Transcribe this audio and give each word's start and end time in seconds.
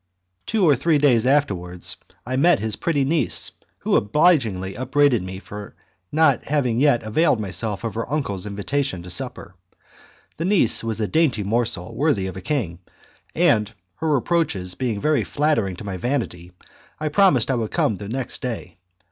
Two 0.47 0.67
or 0.67 0.75
three 0.75 0.97
days 0.97 1.27
afterwards 1.27 1.95
I 2.25 2.35
met 2.35 2.57
his 2.59 2.75
pretty 2.75 3.05
niece, 3.05 3.51
who 3.77 3.95
obligingly 3.95 4.73
upbraided 4.75 5.21
me 5.21 5.37
for 5.37 5.75
not 6.11 6.45
having 6.45 6.79
yet 6.79 7.03
availed 7.03 7.39
myself 7.39 7.83
of 7.83 7.93
her 7.93 8.11
uncle's 8.11 8.47
invitation 8.47 9.03
to 9.03 9.11
supper; 9.11 9.53
the 10.37 10.45
niece 10.45 10.83
was 10.83 10.99
a 10.99 11.07
dainty 11.07 11.43
morsel 11.43 11.93
worthy 11.93 12.25
of 12.25 12.35
a 12.35 12.41
king, 12.41 12.79
and, 13.35 13.73
her 13.97 14.09
reproaches 14.09 14.73
being 14.73 14.99
very 14.99 15.23
flattering 15.23 15.75
to 15.75 15.83
my 15.83 15.97
vanity 15.97 16.51
I 16.99 17.09
promised 17.09 17.51
I 17.51 17.55
would 17.55 17.69
come 17.69 17.97
the 17.97 18.09
next 18.09 18.41
day. 18.41 18.79